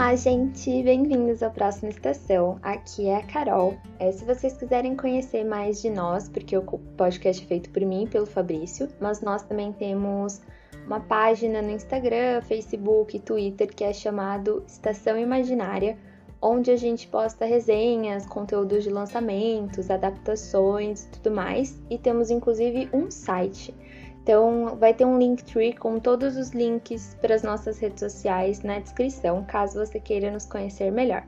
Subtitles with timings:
[0.00, 0.82] Olá, gente!
[0.82, 2.58] Bem-vindos à próxima estação.
[2.62, 3.76] Aqui é a Carol.
[3.98, 8.04] É, se vocês quiserem conhecer mais de nós, porque o podcast é feito por mim
[8.04, 10.40] e pelo Fabrício, mas nós também temos
[10.86, 15.98] uma página no Instagram, Facebook Twitter que é chamado Estação Imaginária,
[16.40, 21.78] onde a gente posta resenhas, conteúdos de lançamentos, adaptações e tudo mais.
[21.90, 23.74] E temos inclusive um site
[24.22, 28.78] então, vai ter um Linktree com todos os links para as nossas redes sociais na
[28.78, 31.24] descrição, caso você queira nos conhecer melhor.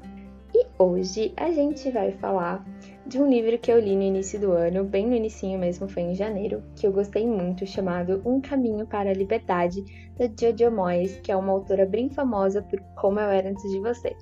[0.54, 2.64] E hoje a gente vai falar
[3.06, 6.02] de um livro que eu li no início do ano, bem no início mesmo, foi
[6.02, 9.82] em janeiro, que eu gostei muito, chamado Um Caminho para a Liberdade,
[10.18, 13.80] da Jojo Moyes, que é uma autora bem famosa por Como Eu Era Antes de
[13.80, 14.14] Você.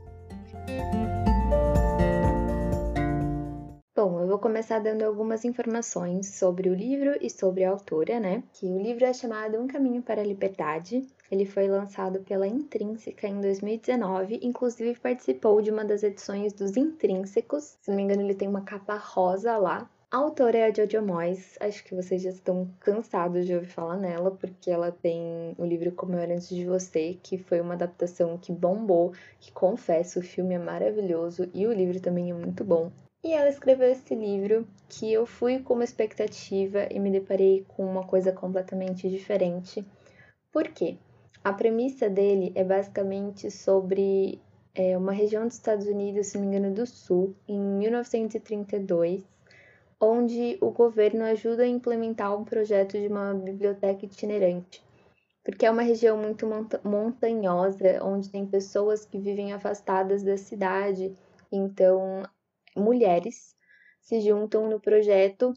[4.30, 8.44] Vou começar dando algumas informações sobre o livro e sobre a autora, né?
[8.52, 11.04] Que o livro é chamado Um Caminho para a Liberdade.
[11.28, 17.76] Ele foi lançado pela Intrínseca em 2019, inclusive participou de uma das edições dos Intrínsecos.
[17.80, 19.90] Se não me engano, ele tem uma capa rosa lá.
[20.12, 23.96] A autora é a Jojo Moyes, acho que vocês já estão cansados de ouvir falar
[23.96, 27.74] nela, porque ela tem o livro Como Eu Era Antes de Você, que foi uma
[27.74, 32.62] adaptação que bombou, que confesso, o filme é maravilhoso e o livro também é muito
[32.62, 32.92] bom.
[33.22, 37.84] E ela escreveu esse livro que eu fui com uma expectativa e me deparei com
[37.84, 39.84] uma coisa completamente diferente.
[40.50, 40.96] Por quê?
[41.44, 44.40] A premissa dele é basicamente sobre
[44.74, 49.22] é, uma região dos Estados Unidos, se não me engano, do Sul, em 1932,
[50.00, 54.82] onde o governo ajuda a implementar um projeto de uma biblioteca itinerante.
[55.44, 56.46] Porque é uma região muito
[56.82, 61.12] montanhosa, onde tem pessoas que vivem afastadas da cidade,
[61.52, 62.22] então
[62.76, 63.54] mulheres
[64.00, 65.52] se juntam no projeto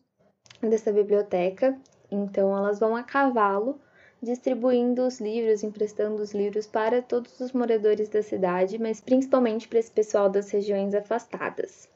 [0.61, 1.77] dessa biblioteca.
[2.11, 3.79] Então, elas vão a cavalo
[4.21, 9.79] distribuindo os livros, emprestando os livros para todos os moradores da cidade, mas principalmente para
[9.79, 11.89] esse pessoal das regiões afastadas.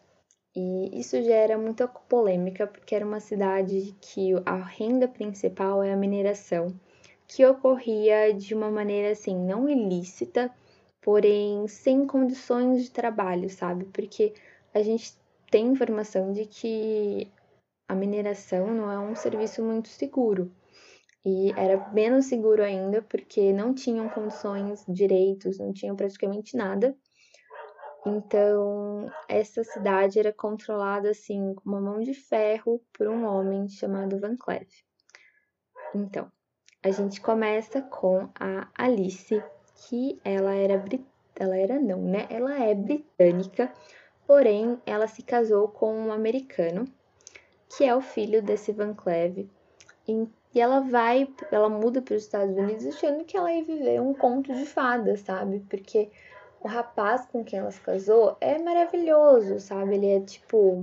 [0.53, 5.97] E isso gera muita polêmica, porque era uma cidade que a renda principal é a
[5.97, 6.73] mineração,
[7.27, 10.51] que ocorria de uma maneira assim, não ilícita,
[11.01, 13.85] porém sem condições de trabalho, sabe?
[13.85, 14.33] Porque
[14.73, 15.17] a gente
[15.49, 17.31] tem informação de que
[17.87, 20.51] a mineração não é um serviço muito seguro.
[21.25, 26.95] E era menos seguro ainda porque não tinham condições, direitos, não tinham praticamente nada.
[28.05, 34.19] Então, essa cidade era controlada assim com uma mão de ferro por um homem chamado
[34.19, 34.69] Van Cleef.
[35.93, 36.31] Então,
[36.81, 39.43] a gente começa com a Alice,
[39.75, 40.81] que ela era
[41.35, 42.25] ela era não, né?
[42.29, 43.73] Ela é britânica,
[44.27, 46.85] Porém, ela se casou com um americano,
[47.69, 49.49] que é o filho desse Van Cleve,
[50.05, 50.27] e
[50.59, 54.53] ela vai, ela muda para os Estados Unidos achando que ela ia viver um conto
[54.53, 55.63] de fadas, sabe?
[55.69, 56.09] Porque
[56.59, 59.95] o rapaz com quem ela se casou é maravilhoso, sabe?
[59.95, 60.81] Ele é tipo.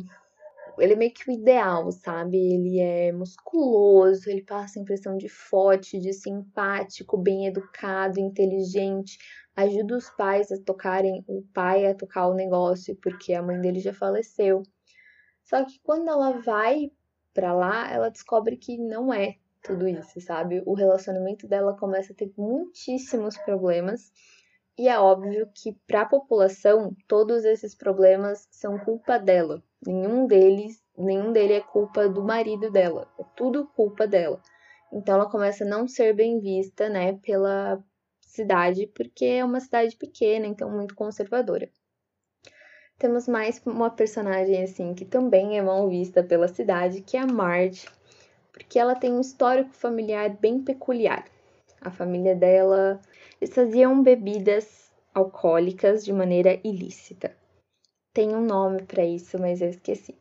[0.78, 2.36] Ele é meio que o ideal, sabe?
[2.36, 9.18] Ele é musculoso, ele passa a impressão de forte, de simpático, bem educado, inteligente,
[9.56, 13.80] ajuda os pais a tocarem, o pai a tocar o negócio, porque a mãe dele
[13.80, 14.62] já faleceu.
[15.42, 16.90] Só que quando ela vai
[17.32, 20.62] para lá, ela descobre que não é tudo isso, sabe?
[20.66, 24.12] O relacionamento dela começa a ter muitíssimos problemas.
[24.76, 29.62] E é óbvio que para a população, todos esses problemas são culpa dela.
[29.86, 33.08] Nenhum deles, nenhum dele é culpa do marido dela.
[33.18, 34.40] É tudo culpa dela.
[34.92, 37.82] Então ela começa a não ser bem vista, né, pela
[38.20, 41.68] cidade, porque é uma cidade pequena, então muito conservadora.
[42.98, 47.26] Temos mais uma personagem assim que também é mal vista pela cidade, que é a
[47.26, 47.86] Marge,
[48.52, 51.24] porque ela tem um histórico familiar bem peculiar.
[51.80, 53.00] A família dela,
[53.46, 57.36] faziam bebidas alcoólicas de maneira ilícita.
[58.12, 60.16] Tem um nome para isso, mas eu esqueci.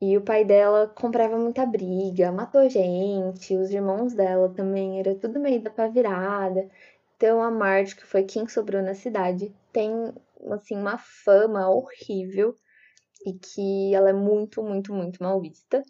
[0.00, 5.38] E o pai dela comprava muita briga, matou gente, os irmãos dela também, era tudo
[5.38, 6.70] meio da pá virada.
[7.16, 9.92] Então a Marge, que foi quem sobrou na cidade, tem
[10.50, 12.56] assim uma fama horrível
[13.26, 15.82] e que ela é muito, muito, muito mal vista.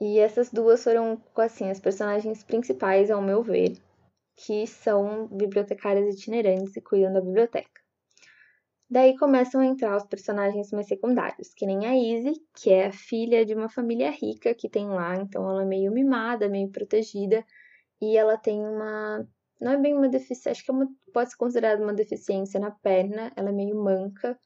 [0.00, 3.76] E essas duas foram assim as personagens principais ao meu ver,
[4.38, 7.80] que são bibliotecárias itinerantes e cuidam da biblioteca.
[8.88, 13.44] Daí começam a entrar os personagens mais secundários, que nem a Izzy, que é filha
[13.44, 17.44] de uma família rica que tem lá, então ela é meio mimada, meio protegida,
[18.00, 19.26] e ela tem uma
[19.60, 22.70] não é bem uma deficiência, acho que é uma, pode ser considerada uma deficiência na
[22.70, 24.38] perna, ela é meio manca,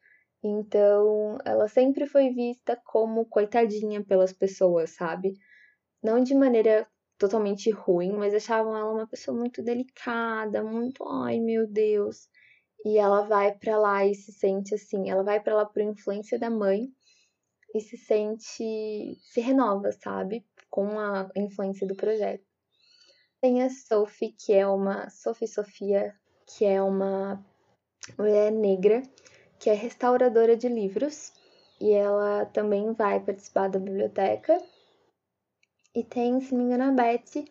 [0.42, 5.34] então ela sempre foi vista como coitadinha pelas pessoas, sabe?
[6.02, 6.88] Não de maneira
[7.22, 12.28] totalmente ruim, mas achavam ela uma pessoa muito delicada, muito, ai meu Deus.
[12.84, 16.38] e ela vai para lá e se sente assim, ela vai para lá por influência
[16.38, 16.88] da mãe
[17.74, 20.44] e se sente, se renova, sabe?
[20.68, 22.44] Com a influência do projeto.
[23.40, 26.14] Tem a Sophie, que é uma, Sophie Sofia,
[26.46, 27.44] que é uma
[28.18, 29.02] mulher negra,
[29.60, 31.32] que é restauradora de livros,
[31.80, 34.60] e ela também vai participar da biblioteca.
[35.94, 37.44] E tem, se não me engano, a Betsy,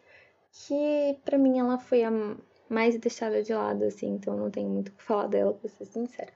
[0.52, 2.12] que para mim ela foi a
[2.68, 5.86] mais deixada de lado, assim, então não tenho muito o que falar dela, pra ser
[5.86, 6.34] sincera.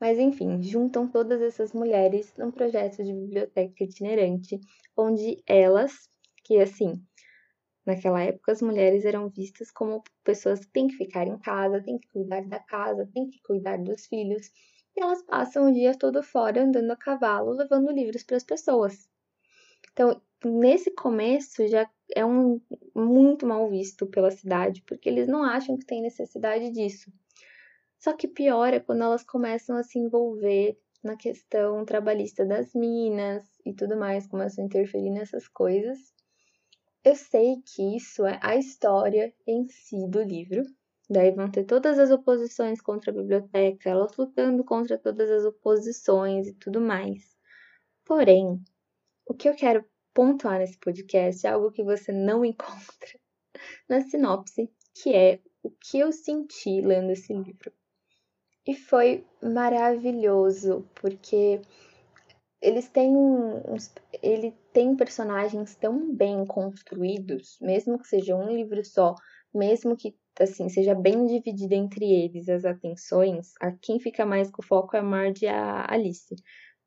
[0.00, 4.58] Mas enfim, juntam todas essas mulheres num projeto de biblioteca itinerante,
[4.96, 6.08] onde elas,
[6.42, 6.94] que assim,
[7.84, 11.98] naquela época as mulheres eram vistas como pessoas que têm que ficar em casa, têm
[11.98, 14.50] que cuidar da casa, têm que cuidar dos filhos,
[14.96, 19.06] e elas passam o dia todo fora andando a cavalo, levando livros para as pessoas.
[19.96, 22.60] Então, nesse começo já é um
[22.94, 27.10] muito mal visto pela cidade, porque eles não acham que tem necessidade disso.
[27.98, 33.72] Só que piora quando elas começam a se envolver na questão trabalhista das minas e
[33.72, 35.98] tudo mais, começam a interferir nessas coisas.
[37.02, 40.62] Eu sei que isso é a história em si do livro.
[41.08, 46.48] Daí vão ter todas as oposições contra a biblioteca, elas lutando contra todas as oposições
[46.48, 47.22] e tudo mais.
[48.04, 48.60] Porém,
[49.26, 49.84] o que eu quero
[50.14, 53.18] pontuar nesse podcast é algo que você não encontra
[53.88, 57.72] na sinopse, que é o que eu senti lendo esse livro.
[58.66, 61.60] E foi maravilhoso, porque
[62.60, 63.92] eles têm uns,
[64.22, 69.14] ele tem personagens tão bem construídos, mesmo que seja um livro só,
[69.54, 74.62] mesmo que assim seja bem dividido entre eles as atenções, a quem fica mais com
[74.62, 76.34] foco é a Marge e a Alice.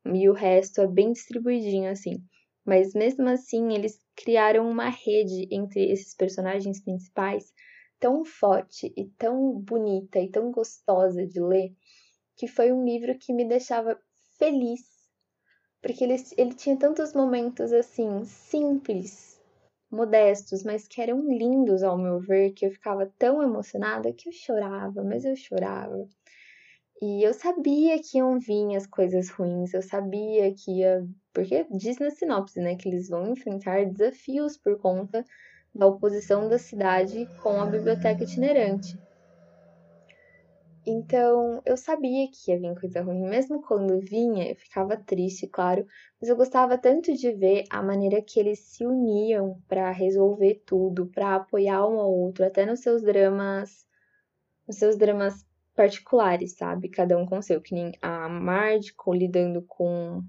[0.06, 2.24] E o resto é bem distribuidinho assim.
[2.66, 7.54] Mas mesmo assim, eles criaram uma rede entre esses personagens principais
[8.00, 11.75] tão forte e tão bonita e tão gostosa de ler,
[12.38, 14.00] que foi um livro que me deixava
[14.38, 14.81] feliz.
[15.81, 19.42] Porque ele, ele tinha tantos momentos assim, simples,
[19.92, 24.34] modestos, mas que eram lindos ao meu ver, que eu ficava tão emocionada que eu
[24.34, 26.07] chorava, mas eu chorava.
[27.01, 31.07] E eu sabia que iam vir as coisas ruins, eu sabia que ia.
[31.34, 32.75] Porque diz na sinopse, né?
[32.75, 35.24] Que eles vão enfrentar desafios por conta
[35.74, 38.98] da oposição da cidade com a biblioteca itinerante.
[40.86, 45.86] Então, eu sabia que ia vir coisa ruim, mesmo quando vinha, eu ficava triste, claro,
[46.19, 51.06] mas eu gostava tanto de ver a maneira que eles se uniam para resolver tudo,
[51.07, 53.86] para apoiar um ao outro, até nos seus dramas,
[54.68, 55.46] nos seus dramas
[55.79, 56.89] particulares, sabe?
[56.89, 60.21] Cada um com o seu, que nem a Marge lidando com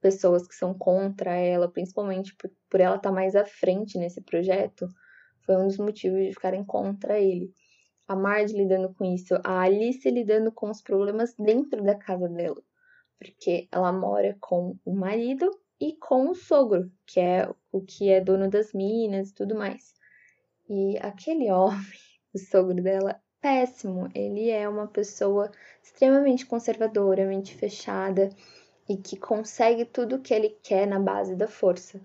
[0.00, 4.22] pessoas que são contra ela, principalmente por, por ela estar tá mais à frente nesse
[4.22, 4.88] projeto,
[5.44, 7.52] foi um dos motivos de ficarem contra ele.
[8.08, 12.62] A Marge lidando com isso, a Alice lidando com os problemas dentro da casa dela,
[13.18, 18.22] porque ela mora com o marido e com o sogro, que é o que é
[18.22, 19.92] dono das minas e tudo mais.
[20.66, 21.98] E aquele homem,
[22.32, 24.08] o sogro dela, péssimo.
[24.14, 25.52] Ele é uma pessoa
[25.82, 28.30] extremamente conservadora, mente fechada
[28.88, 32.00] e que consegue tudo o que ele quer na base da força.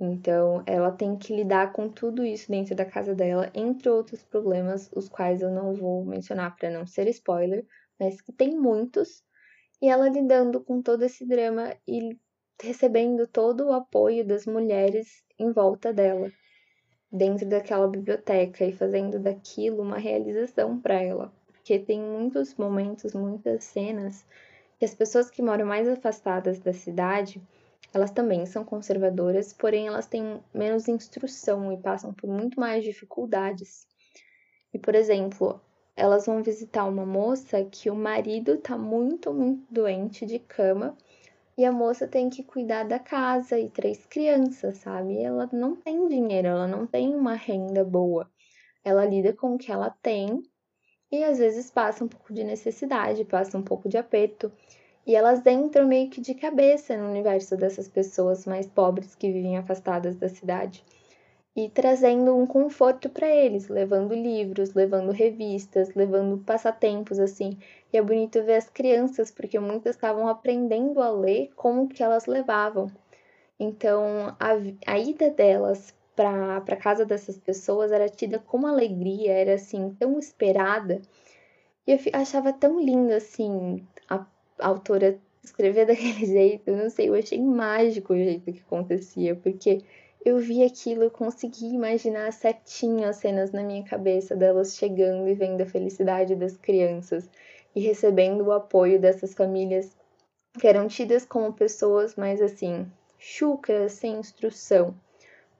[0.00, 4.90] Então, ela tem que lidar com tudo isso dentro da casa dela, entre outros problemas,
[4.92, 7.64] os quais eu não vou mencionar para não ser spoiler,
[7.98, 9.22] mas que tem muitos.
[9.80, 12.18] E ela lidando com todo esse drama e
[12.60, 16.28] recebendo todo o apoio das mulheres em volta dela
[17.16, 21.32] dentro daquela biblioteca e fazendo daquilo uma realização para ela.
[21.46, 24.24] Porque tem muitos momentos, muitas cenas
[24.78, 27.40] que as pessoas que moram mais afastadas da cidade,
[27.92, 33.86] elas também são conservadoras, porém elas têm menos instrução e passam por muito mais dificuldades.
[34.72, 35.60] E, por exemplo,
[35.96, 40.96] elas vão visitar uma moça que o marido tá muito, muito doente de cama
[41.56, 45.18] e a moça tem que cuidar da casa e três crianças, sabe?
[45.18, 48.30] Ela não tem dinheiro, ela não tem uma renda boa.
[48.84, 50.42] Ela lida com o que ela tem
[51.10, 54.52] e às vezes passa um pouco de necessidade, passa um pouco de aperto.
[55.06, 59.56] E elas entram meio que de cabeça no universo dessas pessoas mais pobres que vivem
[59.56, 60.84] afastadas da cidade
[61.56, 67.58] e trazendo um conforto para eles, levando livros, levando revistas, levando passatempos assim.
[67.92, 72.26] E é bonito ver as crianças, porque muitas estavam aprendendo a ler como que elas
[72.26, 72.90] levavam.
[73.58, 74.50] Então, a,
[74.86, 80.18] a ida delas para a casa dessas pessoas era tida como alegria, era assim, tão
[80.18, 81.00] esperada.
[81.86, 84.26] E eu achava tão lindo assim a,
[84.58, 89.36] a autora escrever daquele jeito, eu não sei, eu achei mágico o jeito que acontecia,
[89.36, 89.82] porque
[90.24, 95.34] eu vi aquilo, eu consegui imaginar certinho as cenas na minha cabeça delas chegando e
[95.34, 97.30] vendo a felicidade das crianças.
[97.76, 99.94] E recebendo o apoio dessas famílias
[100.58, 104.94] que eram tidas como pessoas mais assim, chucras, sem instrução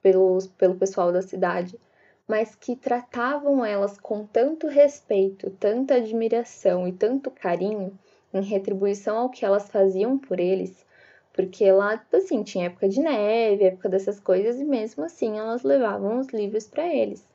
[0.02, 1.78] pelos, pelo pessoal da cidade,
[2.26, 7.96] mas que tratavam elas com tanto respeito, tanta admiração e tanto carinho
[8.32, 10.86] em retribuição ao que elas faziam por eles,
[11.34, 16.18] porque lá, assim, tinha época de neve, época dessas coisas, e mesmo assim elas levavam
[16.18, 17.28] os livros para eles.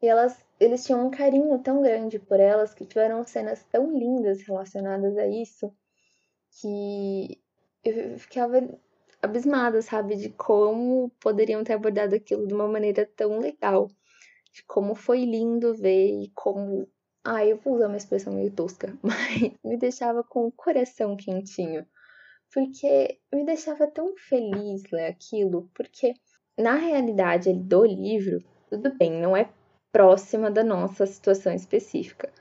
[0.00, 4.42] E elas, eles tinham um carinho tão grande por elas que tiveram cenas tão lindas
[4.42, 5.74] relacionadas a isso
[6.60, 7.40] que
[7.84, 8.60] eu ficava
[9.20, 13.88] abismada, sabe, de como poderiam ter abordado aquilo de uma maneira tão legal,
[14.52, 16.88] de como foi lindo ver e como.
[17.24, 21.86] Ah, eu vou usar uma expressão meio tosca, mas me deixava com o coração quentinho.
[22.52, 26.14] Porque me deixava tão feliz ler aquilo, porque
[26.58, 29.50] na realidade do livro, tudo bem, não é
[29.92, 32.32] próxima da nossa situação específica.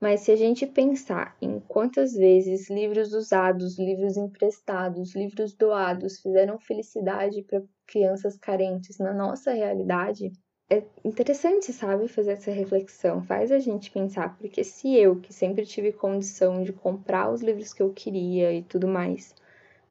[0.00, 6.58] Mas se a gente pensar em quantas vezes livros usados, livros emprestados, livros doados fizeram
[6.58, 10.32] felicidade para crianças carentes na nossa realidade,
[10.70, 13.22] é interessante, sabe, fazer essa reflexão.
[13.24, 17.74] Faz a gente pensar, porque se eu, que sempre tive condição de comprar os livros
[17.74, 19.34] que eu queria e tudo mais,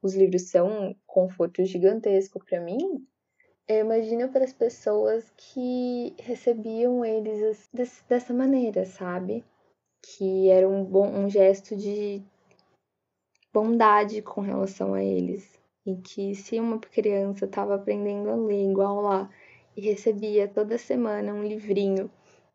[0.02, 3.06] os livros são um conforto gigantesco para mim,
[3.70, 7.70] eu imagino para as pessoas que recebiam eles
[8.08, 9.46] dessa maneira, sabe?
[10.02, 12.24] que era um, bom, um gesto de
[13.54, 15.60] bondade com relação a eles.
[15.86, 19.30] E que se uma criança estava aprendendo a ler igual lá
[19.76, 22.12] e recebia toda semana um livrinho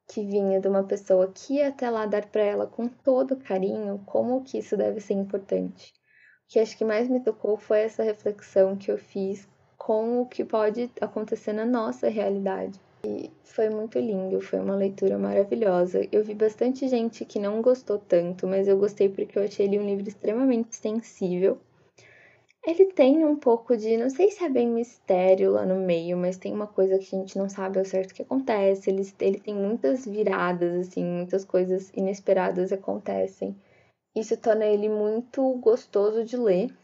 [0.06, 4.02] que vinha de uma pessoa que ia até lá dar para ela com todo carinho,
[4.04, 5.92] como que isso deve ser importante.
[6.44, 10.26] O que acho que mais me tocou foi essa reflexão que eu fiz com o
[10.26, 12.80] que pode acontecer na nossa realidade.
[13.06, 16.08] E foi muito lindo, foi uma leitura maravilhosa.
[16.10, 19.78] Eu vi bastante gente que não gostou tanto, mas eu gostei porque eu achei ele
[19.78, 21.58] um livro extremamente sensível.
[22.66, 26.38] Ele tem um pouco de, não sei se é bem mistério lá no meio, mas
[26.38, 28.88] tem uma coisa que a gente não sabe ao certo o que acontece.
[28.88, 33.54] Ele, ele tem muitas viradas, assim, muitas coisas inesperadas acontecem.
[34.16, 36.74] Isso torna ele muito gostoso de ler.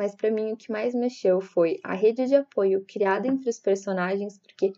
[0.00, 3.60] Mas para mim o que mais mexeu foi a rede de apoio criada entre os
[3.60, 4.72] personagens, porque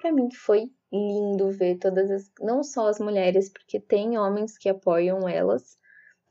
[0.00, 4.68] para mim foi lindo ver todas as, não só as mulheres, porque tem homens que
[4.68, 5.76] apoiam elas,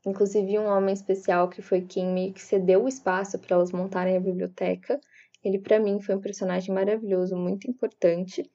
[0.06, 4.16] inclusive um homem especial que foi quem meio que cedeu o espaço para elas montarem
[4.16, 4.98] a biblioteca.
[5.44, 8.50] Ele para mim foi um personagem maravilhoso, muito importante.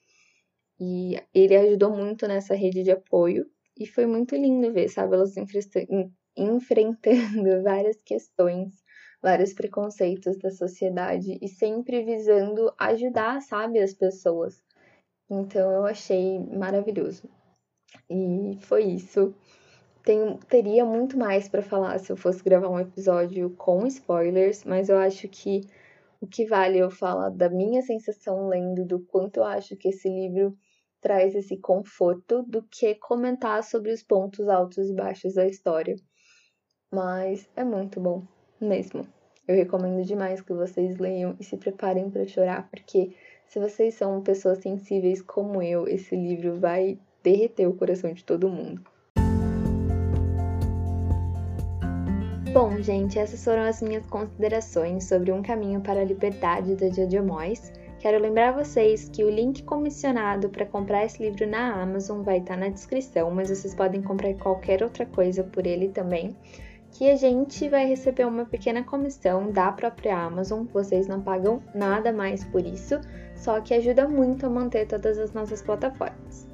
[0.80, 3.46] E ele ajudou muito nessa rede de apoio
[3.78, 5.94] e foi muito lindo ver, sabe, elas enfrentando
[7.62, 8.84] várias questões,
[9.24, 14.62] vários preconceitos da sociedade e sempre visando ajudar, sabe, as pessoas.
[15.30, 17.30] Então eu achei maravilhoso.
[18.10, 19.34] E foi isso.
[20.04, 24.90] Tem, teria muito mais para falar se eu fosse gravar um episódio com spoilers, mas
[24.90, 25.62] eu acho que
[26.20, 30.10] o que vale eu falar da minha sensação lendo, do quanto eu acho que esse
[30.10, 30.58] livro
[31.00, 35.96] traz esse conforto, do que comentar sobre os pontos altos e baixos da história.
[36.92, 38.26] Mas é muito bom,
[38.60, 39.06] mesmo.
[39.48, 43.12] Eu recomendo demais que vocês leiam e se preparem para chorar, porque
[43.48, 48.50] se vocês são pessoas sensíveis como eu, esse livro vai derreter o coração de todo
[48.50, 48.82] mundo.
[52.54, 57.24] Bom, gente, essas foram as minhas considerações sobre Um Caminho para a Liberdade da Jojo
[57.24, 57.72] Moyes.
[58.00, 62.56] Quero lembrar vocês que o link comissionado para comprar esse livro na Amazon vai estar
[62.56, 66.36] na descrição, mas vocês podem comprar qualquer outra coisa por ele também
[66.94, 72.14] que a gente vai receber uma pequena comissão da própria Amazon, vocês não pagam nada
[72.14, 73.02] mais por isso,
[73.36, 76.48] só que ajuda muito a manter todas as nossas plataformas.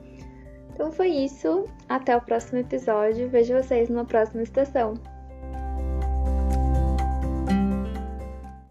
[0.73, 4.93] Então foi isso, até o próximo episódio, vejo vocês numa próxima estação.